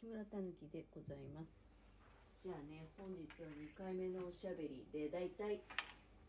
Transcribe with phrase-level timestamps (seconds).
[0.00, 1.48] 木村たぬきでございます。
[2.44, 5.60] じゃあね本日は2回目のおしゃべりでだいたい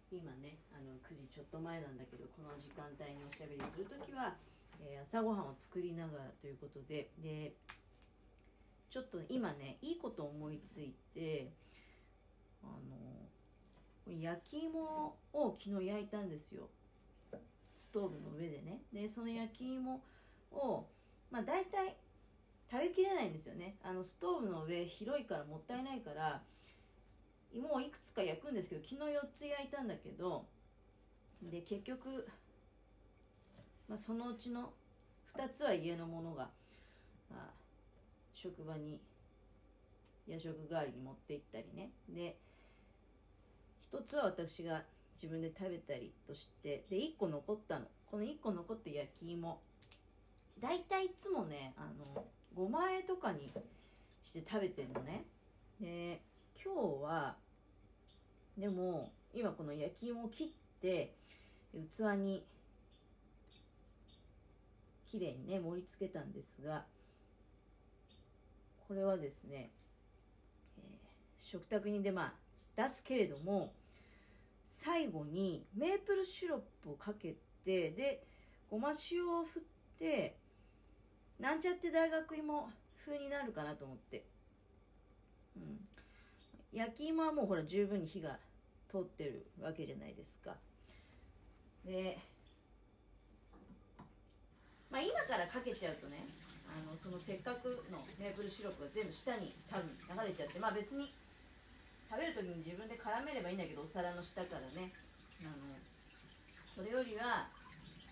[0.09, 4.33] 今ねあの9時ちょっと前なんだけどこの時間帯におしゃべりするときは、
[4.79, 7.53] えー、朝ごはんを作りながらということでで
[8.89, 11.51] ちょっと今ねいいこと思いついて
[12.63, 16.69] あの焼き芋を昨日焼いたんですよ。
[17.75, 18.79] ストーブの上でね。
[18.93, 20.01] でその焼き芋
[20.53, 20.87] を
[21.29, 21.97] まあ大体
[22.69, 23.77] 食べきれないんですよね。
[23.83, 26.41] あのストーブの上広いからもったいないから
[27.53, 30.45] 芋をいくつか焼くんですけど昨日4つ焼いたんだけど
[31.41, 32.27] で結局、
[33.87, 34.73] まあ、そのうちの
[35.35, 36.49] 2つは家のものが、
[37.29, 37.49] まあ、
[38.33, 38.99] 職場に
[40.27, 41.91] 夜食代わりに持って行ったりね。
[42.09, 42.37] で
[43.93, 44.83] 1つは私が
[45.15, 47.85] 自分で食べたりとしてで1個残ったの。
[48.11, 49.61] この1個残った焼き芋。
[50.59, 52.25] 大体いつもねあの
[52.57, 53.51] 5万円とかに
[54.23, 55.25] して食べてるのね。
[55.79, 56.21] で
[56.63, 57.35] 今日は
[58.57, 60.47] でも今この焼き芋を切っ
[60.81, 61.13] て
[61.73, 62.43] 器に
[65.05, 66.83] きれいにね盛り付けたんですが
[68.87, 69.69] これはですね、
[70.79, 72.33] えー、食卓にでま
[72.77, 73.71] あ出すけれども
[74.65, 78.23] 最後にメープルシロップをかけてで
[78.69, 79.63] ごま塩を振っ
[79.99, 80.35] て
[81.39, 82.69] なんちゃって大学芋
[83.05, 84.23] 風になるかなと思って、
[85.55, 85.79] うん、
[86.73, 88.37] 焼き芋はもうほら十分に火が
[88.89, 90.55] 通ってるわけじゃないですか。
[91.85, 92.17] で
[94.89, 96.25] まあ今からかけちゃうとね
[96.67, 99.87] あのそのせっかくのメープルシロップが全部下に多分
[100.23, 101.13] 流れちゃってまあ別に
[102.09, 104.91] 食べる時に自分で絡めればいいんだけどお皿の下からね。
[105.41, 105.77] あの
[106.65, 107.49] それよりは、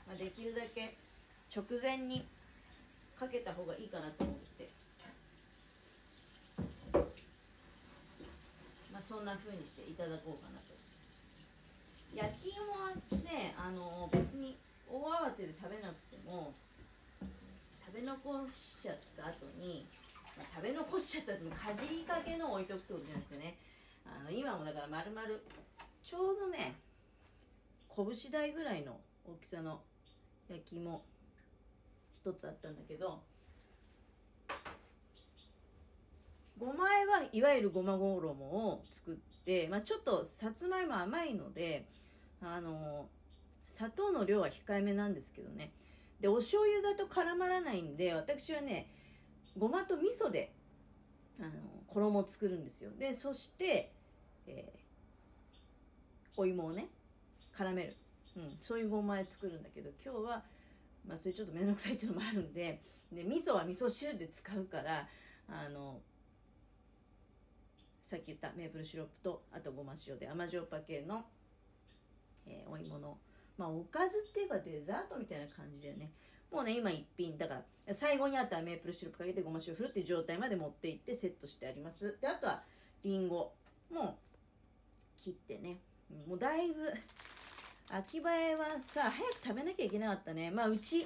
[0.08, 0.98] まあ、できるだけ
[1.56, 2.26] 直前に
[3.20, 4.70] かけた方がいいかなと思って。
[8.92, 10.76] まあそんな風にしていただこうかなと。
[12.16, 12.96] 焼き芋は
[13.28, 14.56] ねあの別に
[14.88, 16.54] 大慌てで食べなくても
[17.86, 19.86] 食べ残しちゃった後に、
[20.38, 23.56] まあ、食べ残しちゃった後にかじりかけの置いとくってことじゃなくてね
[24.08, 25.28] あの今もだから丸々
[26.04, 26.76] ちょうどね
[27.92, 28.96] 拳大ぐらいの
[29.28, 29.82] 大きさの
[30.48, 31.02] 焼き芋
[32.26, 33.22] 一つあったんだけど
[36.58, 39.16] ごまえはいわゆるごま衣を作っ
[39.46, 41.86] て、まあ、ちょっとさつまいも甘いので
[42.42, 43.06] あの
[43.68, 45.72] 砂糖の量は控えめなんですけどね。
[46.20, 48.88] でお醤油だと絡まらないんで私はね
[49.58, 50.52] ごまと味噌で
[51.40, 51.50] あの
[51.88, 52.90] 衣を作るんですよ。
[52.98, 53.92] でそして、
[54.48, 56.88] えー、お芋をね
[57.54, 57.98] 絡める、
[58.38, 60.44] うん、そういうごまで作るんだけど今日は、
[61.08, 65.08] まあ、それちょっと面倒くさいっていうのもあるんでで味噌は味噌汁で使うから
[65.48, 66.00] あの
[68.02, 71.26] さっき言ったメープルシロップとあとごま塩で甘じょっぱ系の、
[72.46, 73.18] えー、お芋の
[73.58, 76.12] まあおかずっていうかデザートみたいな感じだよね。
[76.52, 77.56] もうね今一品だか
[77.88, 82.18] ら最後にあったらメープルシロップかけてごま塩振るっていう状態まで持っていってセットしてあります。
[82.22, 82.64] であとは
[83.04, 83.54] りんご
[83.92, 84.20] も
[85.20, 85.80] う切ってね。
[86.28, 86.94] もうだいぶ
[87.98, 90.52] 秋葉えはさ早く食べなきゃいけなかったね。
[90.52, 91.06] まあうち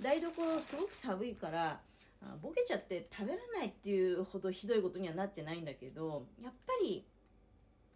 [0.00, 1.78] 台所すごく寒いから
[2.40, 7.04] ボケちゃって食べられないっていうほどひどいことにはなってないんだけどやっぱり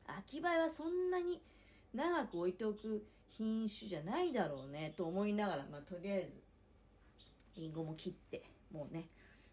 [0.07, 1.41] 秋葉えはそんなに
[1.95, 3.07] 長く置いておく
[3.39, 6.43] 品種じゃないだろうねと思いながら、まあ、とりあえず
[7.59, 9.09] りんごも切ってもうね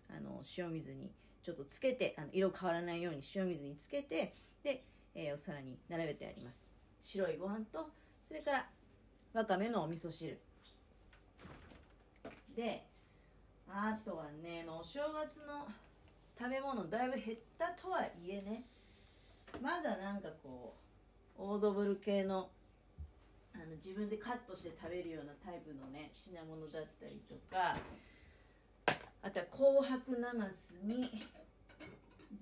[0.10, 1.10] あの塩水に
[1.42, 4.84] ちょっとつけてあの色変わらないように塩水につけてで、
[5.16, 6.68] えー、お皿に並べてあります。
[7.02, 8.66] 白いご飯とそれから
[9.34, 10.40] わかめのお味噌汁。
[12.56, 12.86] で
[13.68, 15.68] あとはね、まあ、お正月の
[16.38, 18.64] 食べ物だいぶ減ったとはいえね
[19.62, 20.76] まだなんかこ
[21.38, 22.50] うオードブル系の
[23.56, 27.78] あの自分でカットして食べるようなタイプのね品物だったりとか
[29.22, 31.10] あとは紅白なますに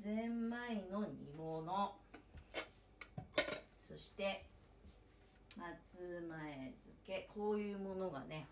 [0.04, 1.96] ゼンマイの煮物。
[3.80, 4.46] そして
[5.62, 8.48] 松前漬けこういうものがね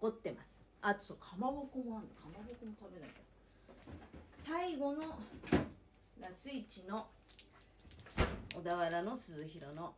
[0.00, 0.66] 残ってます。
[0.80, 3.12] あとそうかまぼこもあるかまぼこも食べなきゃ。
[4.36, 5.18] 最後の
[6.20, 7.06] ラスイチの
[8.54, 9.94] 小田原の鈴廣の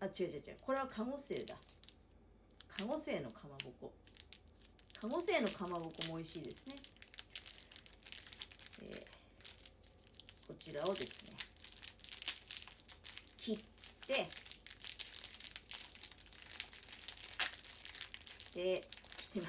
[0.00, 0.42] あ違う違う違う。
[0.62, 1.54] これは鴨製だ。
[2.76, 3.92] 鴨製のかまぼこ。
[5.00, 6.74] 鴨製のかまぼこも美味しいですね、
[8.82, 11.32] えー、こちらをですね
[14.06, 14.26] 切って
[18.54, 18.84] で
[19.34, 19.48] ちょっと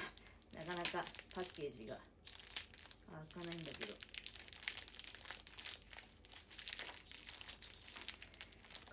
[0.58, 1.96] なかなかパッケージが
[3.34, 3.94] 開かないんだけど。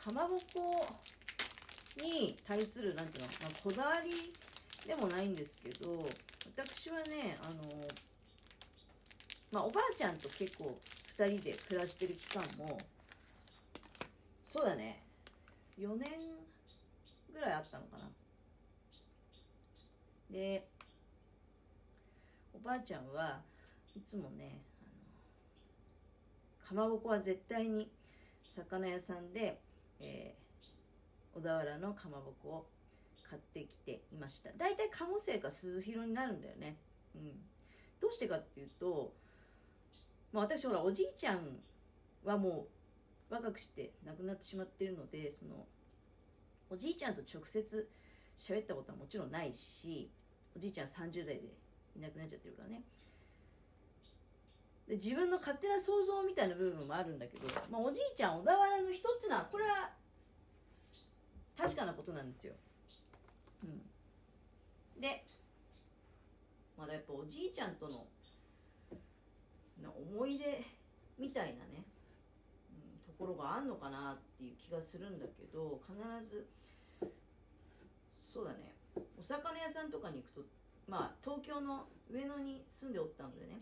[0.05, 0.85] かまぼこ
[1.99, 4.31] に対するなんていうの、まあ、こだわり
[4.85, 6.05] でもないんですけど
[6.55, 7.55] 私はねあの
[9.51, 10.77] まあおばあちゃんと結構
[11.17, 12.77] 2人で暮らしてる期間も
[14.43, 15.04] そうだね。
[15.77, 16.09] 4年
[17.33, 18.09] ぐらいあったのかな。
[20.31, 20.67] で
[22.53, 23.41] おばあちゃんは
[23.95, 24.59] いつもね
[26.71, 27.91] あのかまぼこは絶対に
[28.43, 29.59] 魚屋さんで、
[29.99, 32.67] えー、小田原のかまぼこを
[33.29, 34.51] 買ってきていました。
[34.57, 36.77] 大体鴨生か鈴広になるんだよね。
[37.15, 37.31] うん。
[37.99, 39.13] どうしてかっていうと、
[40.31, 41.39] まあ、私ほらおじいちゃん
[42.23, 42.74] はもう
[43.29, 45.65] 若くして亡くなってしまってるのでその
[46.69, 47.89] おじいちゃんと直接
[48.37, 50.09] 喋ったことはもちろんないし
[50.55, 51.53] おじいちゃん30代で
[51.95, 52.83] いなくなっちゃってるからね。
[54.87, 59.89] で自分の勝手な想像みたいな部分もあるんだけど、まあ、おじいちゃん小田原の人っていうのはこれは
[61.57, 62.53] 確かなことなんですよ、
[63.63, 63.67] う
[64.99, 65.25] ん、で
[66.77, 68.05] まだやっぱおじいちゃんとの
[69.81, 70.63] 思い出
[71.17, 71.85] みたいなね、
[73.15, 75.95] ところがあんのかなっていう気がするんだけど必
[76.29, 76.49] ず
[78.33, 78.75] そうだね。
[79.17, 80.41] お魚屋さんとかに行くと
[80.85, 83.61] まあ東京の上野に住んでおったのでね。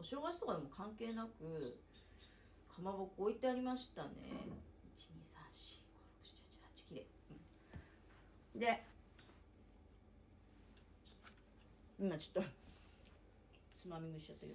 [0.00, 1.76] お正月とかでも関係なく
[2.74, 4.08] かまぼこ置いてありましたね。
[4.96, 5.02] 123456789
[6.78, 7.06] 8きれい、
[8.54, 8.84] うん、で
[11.98, 12.50] 今ちょっと
[13.76, 14.52] つまみ食いしちゃったよ。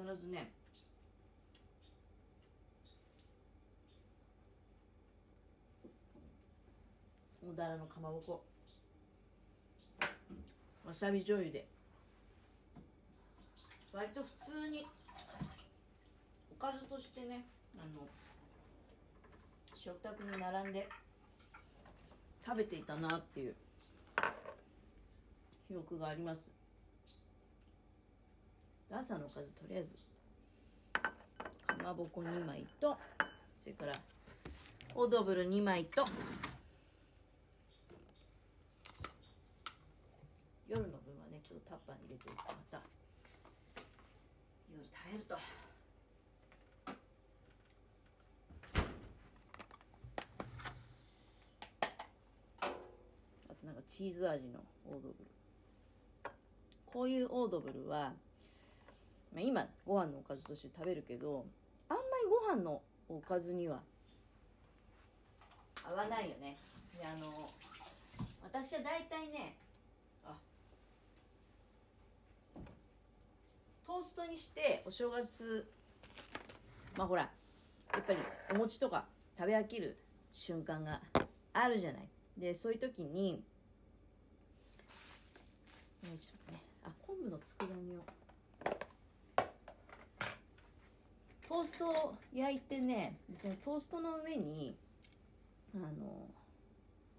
[0.00, 0.50] 必ずね
[7.42, 8.42] 小田原のかまぼこ。
[10.84, 11.66] わさび醤油で。
[13.92, 14.86] 割と普通に
[16.52, 17.44] おかずとしてね
[17.76, 18.06] あの
[19.74, 20.88] 食卓に並んで
[22.46, 23.54] 食べていたなっていう
[25.66, 26.59] 記憶があります。
[28.92, 29.94] 朝のおかずとりあえず。
[31.66, 32.96] かまぼこ2枚と
[33.56, 33.92] それから
[34.94, 36.04] オードブル2枚と
[40.68, 42.80] 夜の分はねちょっとタッパーに入れておいてまた。
[44.72, 45.38] 夜耐えると。
[53.64, 55.14] なんかチーズ味のオードブル。
[56.86, 58.12] こういうオードブルは、
[59.32, 61.46] まあ、今ご飯のおかずとして食べるけど
[61.88, 63.80] あんまりご飯のおかずには
[65.84, 66.58] 合わないよね。
[66.96, 67.48] であの
[68.42, 69.56] 私は大体ね
[70.24, 70.36] あ
[73.86, 75.70] トーストにしてお正月
[76.96, 78.18] まあほらやっぱり
[78.52, 79.04] お餅とか
[79.38, 79.96] 食べ飽きる
[80.30, 81.00] 瞬間が
[81.52, 82.08] あるじゃない。
[82.36, 83.42] でそういう時に
[86.02, 86.14] ちょっ
[86.46, 86.60] とね。
[86.84, 88.00] あ昆布の佃煮を
[91.50, 94.76] トーストを焼いてねそのトーストの上に
[95.74, 96.28] あの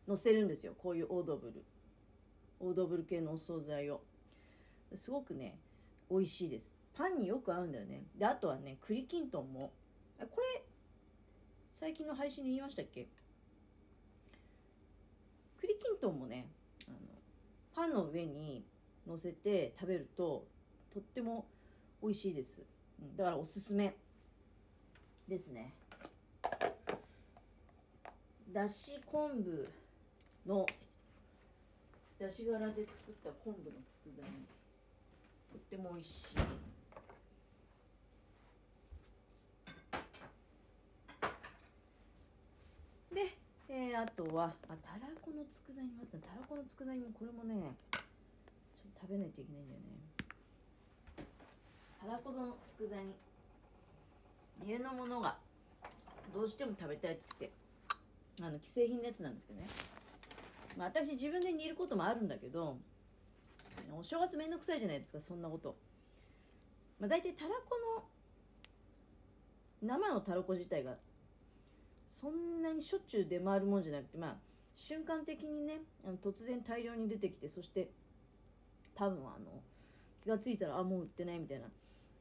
[0.08, 0.74] 乗せるんですよ。
[0.82, 1.66] こういうオードブル。
[2.62, 4.00] オードブル系のお惣菜を。
[4.96, 5.58] すごくね
[6.10, 6.74] 美味しいです。
[6.98, 8.04] パンによく合うんだよね。
[8.18, 9.74] であとはね栗きんとんも。
[10.18, 10.64] これ
[11.70, 13.08] 最近の配信で言いましたっけ？
[15.60, 16.48] 栗きんとんもね
[16.88, 16.98] あの
[17.76, 18.64] パンの上に
[19.06, 20.48] 乗せて食べると
[20.94, 21.46] とっても
[22.02, 22.62] 美味しいです、
[23.18, 23.94] だからおすすめ。
[25.32, 25.72] ですね。
[28.52, 29.66] だし昆布
[30.46, 30.66] の
[32.20, 34.46] だし殻で作った昆布の佃煮。
[35.54, 36.36] とっても美味しい。
[43.16, 43.38] で、
[43.70, 46.28] えー、あとはあたらこの佃煮もあった。
[46.28, 48.00] たらこの佃煮もこれもねちょ
[48.90, 49.88] っと食べないといけないんだよね。
[52.02, 53.31] たらこの佃煮。
[54.66, 55.38] 家のものが
[56.34, 57.52] どうしても食べたいっつって
[58.40, 59.68] あの既製品のやつなんですけどね、
[60.78, 62.78] まあ、私自分で煮ることもあるんだけど
[63.98, 65.76] お正月めんどくさいじゃないですかそんなこと、
[67.00, 68.04] まあ、大体たらこの
[69.82, 70.96] 生のたらこ自体が
[72.06, 74.36] そんなにしょっちゅう出回るもんじゃなくてまあ
[74.74, 77.90] 瞬間的にねあの突然大量に出てきてそして
[78.96, 79.62] 多分あの
[80.24, 81.66] 気が付いたらあもう売ってないみたいな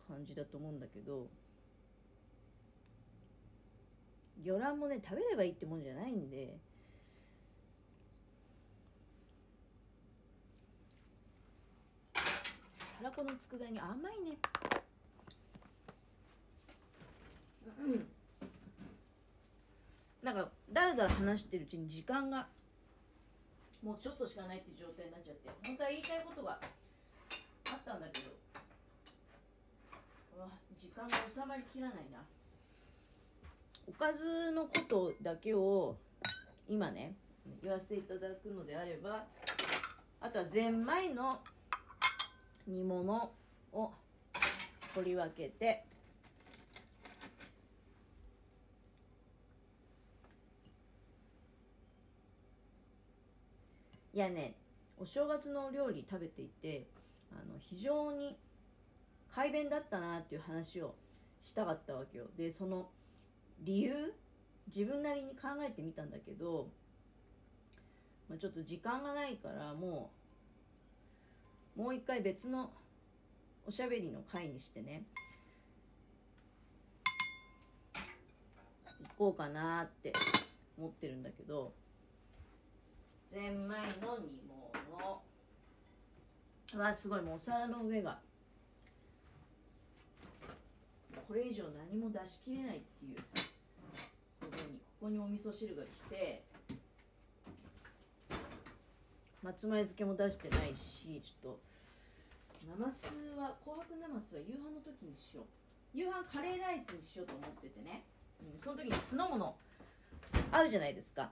[0.09, 1.27] 感じだと思うんだけど
[4.43, 6.57] 魚卵もね食べればいいってもんじゃないんで。
[13.01, 14.39] たらこの佃煮甘いね。
[20.23, 22.47] なんかだらだら話してるうちに時間が
[23.83, 25.49] もうちょっとしかないって状態になっちゃって。
[25.65, 28.31] 本当は言いたいことがあったんだけど。
[30.79, 32.25] 時間が収まりきらないな。
[33.91, 35.97] おかずのことだけを
[36.69, 37.17] 今ね
[37.61, 39.25] 言わせていただくのであれば
[40.21, 41.41] あとはゼンマイの
[42.69, 43.33] 煮物
[43.73, 43.91] を
[44.95, 45.83] 取り分けて
[54.15, 54.55] いやね
[54.99, 56.87] お正月のお料理食べていて
[57.33, 58.37] あの非常に
[59.35, 60.95] 快便だったなっていう話を
[61.43, 62.27] したかったわけよ。
[62.37, 62.89] でその
[63.63, 63.93] 理由
[64.67, 66.69] 自分なりに考えてみたんだけど、
[68.29, 70.11] まあ、ちょっと時間がないからも
[71.77, 72.71] うもう一回別の
[73.67, 75.05] おしゃべりの回にしてね。
[79.19, 80.13] 行こうかなって
[80.79, 81.73] 思ってるんだけど
[83.33, 85.23] ゼンマイの煮物。
[86.79, 88.19] わすごいもうお皿の上が。
[91.27, 93.50] これ以上何も出し切れないっていう。
[94.69, 96.43] にここにお味噌汁が来て
[99.43, 101.59] 松前漬けも出してないしちょっと
[102.69, 103.05] ナマス
[103.39, 105.45] は紅白ナマスは夕飯の時にしよう。
[105.93, 108.05] 夕飯カレーライスにしようと思っててね、
[108.53, 109.57] うん、その時に酢の物
[110.53, 111.31] あるじゃないですか。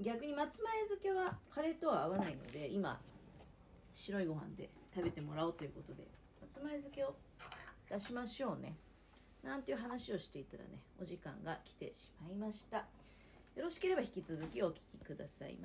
[0.00, 2.98] 逆に松前漬けはカレーとは合わないので今
[3.92, 6.06] 白いご飯で食べてもらおうということで
[6.40, 7.14] 松前漬けを
[7.90, 8.74] 出しましょうね。
[9.42, 12.86] なんていう話をしていたらねお時間が来てしまいました。
[13.54, 15.60] よろしければ引き続きお聞きくださいま